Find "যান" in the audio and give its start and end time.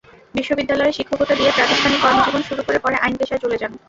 3.61-3.71